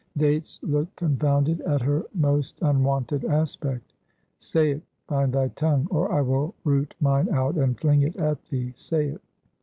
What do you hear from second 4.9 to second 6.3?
find thy tongue! Or I